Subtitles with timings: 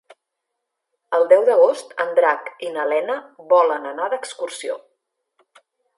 [1.17, 3.19] El deu d'agost en Drac i na Lena
[3.53, 4.79] volen anar d'excursió.